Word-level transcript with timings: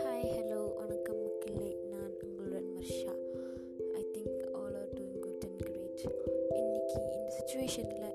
Hi 0.00 0.24
hello 0.30 0.60
வணக்கம் 0.74 1.20
கிள்ளை 1.38 1.70
நான் 1.90 2.14
உங்களுடன் 2.22 2.66
Varsha 2.76 3.12
I 3.94 4.02
think 4.14 4.42
all 4.52 4.74
are 4.74 4.90
doing 4.94 5.20
good 5.20 5.44
and 5.44 5.62
great 5.62 6.02
இன்னைக்கு 6.56 6.96
இந்த 7.12 7.28
சுச்சுவேஷனில் 7.30 8.05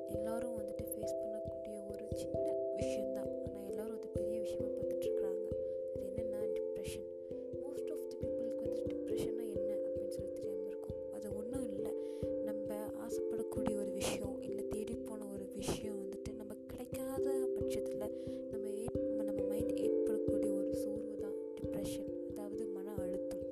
மைண்டில் 18.02 18.38
நம்ம 18.52 18.68
ஏற் 18.84 18.95
நம்ம 19.27 19.41
மைண்ட் 19.49 19.73
ஏற்படக்கூடிய 19.85 20.52
ஒரு 20.59 20.71
சோர்வு 20.84 21.16
தான் 21.23 21.35
டிப்ரெஷன் 21.57 22.09
அதாவது 22.30 22.63
மன 22.75 22.94
அழுத்தம். 23.03 23.44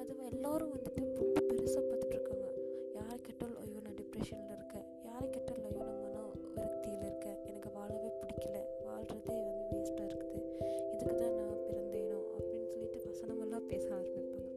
அது 0.00 0.12
எல்லோரும் 0.30 0.72
வந்துட்டு 0.74 1.02
ரொம்ப 1.20 1.40
பெருசாக 1.48 1.82
பார்த்துட்ருக்காங்க 1.88 2.46
யார் 2.98 3.24
கேட்டாலும் 3.26 3.58
ஐயோ 3.64 3.80
நான் 3.86 3.98
டிப்ரெஷனில் 4.00 4.54
இருக்கேன். 4.56 4.86
யார் 5.08 5.32
கேட்டாலும் 5.34 5.66
ஐயோ 5.70 5.82
நான் 5.88 6.00
மன 6.04 6.22
விரக்தியில் 6.54 7.04
இருக்கேன். 7.08 7.38
எனக்கு 7.50 7.70
வாழவே 7.76 8.10
பிடிக்கல. 8.20 8.56
வாழ்கிறதே 8.86 9.36
வந்து 9.48 9.64
வேஸ்ட்டாக 9.72 10.08
இருக்குது. 10.10 10.40
இதுக்கு 10.94 11.14
தான் 11.22 11.36
நான் 11.40 11.62
பிறந்தேனோ? 11.68 12.20
அப்படின்னு 12.36 12.68
சொல்லிட்டு 12.72 13.00
வசனமெல்லாம் 13.08 13.68
பேச 13.72 13.86
ஆரம்பிப்பாங்க. 13.98 14.48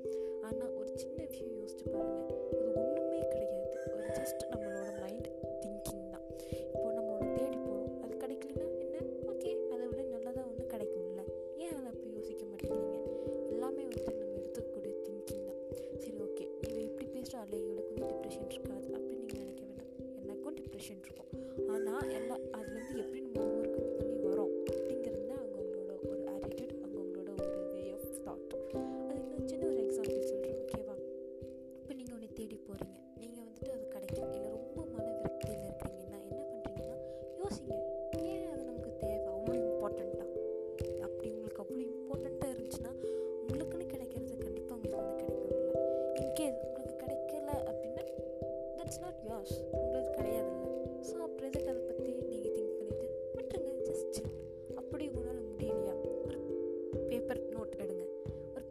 ஆனால் 0.48 0.73
ஒரு 0.80 0.89
சின்ன 1.02 1.20
விஷயம் 1.31 1.58
யோசிச்சு 1.59 1.86
பாருங்கள் 1.94 2.39
அது 2.59 2.72
ஒன்றுமே 2.84 3.20
கிடையாது. 3.34 3.67
ஒரு 3.95 4.08
ஜஸ்ட் 4.20 4.44
நம்ம 4.53 4.62
ரிலேஷன் 20.84 21.03
இருக்கும் 21.03 21.30
ஆனால் 21.70 22.09
எல்லாம் 22.12 22.42
அது 22.52 22.70
வந்து 22.73 22.95
எப்படி 23.03 23.20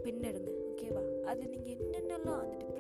பின்னடுங்க 0.05 0.51
ஓகேவா 0.69 1.03
அதில் 1.25 1.51
நீங்கள் 1.51 1.77
என்னென்னலாம் 1.77 2.41
வந்துட்டு 2.43 2.72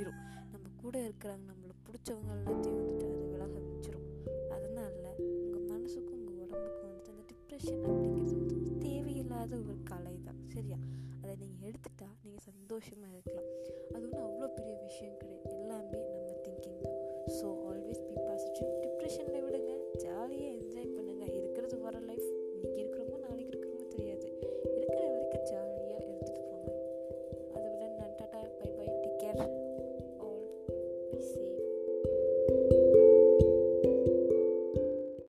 தீரும். 0.00 0.20
நம்ம 0.52 0.68
கூட 0.76 0.98
இருக்கிறாங்க 0.98 1.46
நம்மளை 1.50 1.74
பிடிச்சவங்க 1.86 2.30
எல்லாத்தையும் 2.34 2.78
வந்துட்டு 2.78 3.06
அது 3.06 3.28
விலக 3.28 3.58
வச்சிடும் 3.58 4.06
அதனால 4.50 5.14
உங்கள் 5.18 5.62
மனசுக்கும் 5.62 6.20
உங்கள் 6.20 6.34
உடம்புக்கும் 6.34 6.90
வந்துட்டு 6.90 7.10
அந்த 7.10 7.24
டிப்ரெஷன் 7.32 7.82
அப்படிங்கிறது 7.82 8.36
வந்து 8.36 8.78
தேவையில்லாத 8.78 9.56
ஒரு 9.56 9.76
கலை 9.84 10.22
தான். 10.24 10.40
சரியா? 10.46 10.76
அதை 11.22 11.36
நீங்கள் 11.36 11.70
எடுத்துட்டா 11.70 12.08
நீங்கள் 12.22 12.44
சந்தோஷமாக 12.44 13.12
இருக்கலாம். 13.12 13.48
அது 13.94 14.10
ஒன்றும் 14.10 14.24
அவ்வளோ 14.26 14.54
பெரிய 14.54 14.76
விஷயம் 14.82 15.16
கிடையாது. 15.16 15.50
எல்லாமே 15.50 16.09